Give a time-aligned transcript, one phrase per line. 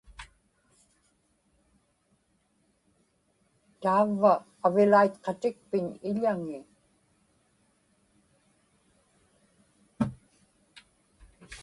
[3.81, 4.31] taavva
[4.67, 6.59] avilaitqatikpiñ iḷaŋi